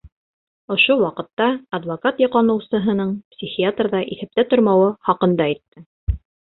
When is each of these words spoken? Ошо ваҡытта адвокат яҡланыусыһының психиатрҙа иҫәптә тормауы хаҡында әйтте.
Ошо 0.75 0.95
ваҡытта 1.01 1.49
адвокат 1.79 2.25
яҡланыусыһының 2.25 3.13
психиатрҙа 3.37 4.03
иҫәптә 4.19 4.51
тормауы 4.53 4.93
хаҡында 5.13 5.51
әйтте. 5.55 6.23